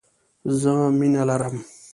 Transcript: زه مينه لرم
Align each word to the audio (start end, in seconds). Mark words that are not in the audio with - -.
زه 0.59 0.71
مينه 0.99 1.21
لرم 1.27 1.55